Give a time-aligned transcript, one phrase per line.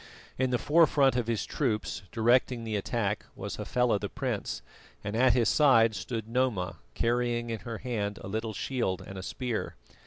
[0.39, 4.63] In the forefront of his troops, directing the attack, was Hafela the prince,
[5.03, 9.21] and at his side stood Noma, carrying in her hand a little shield and a
[9.21, 9.75] spear.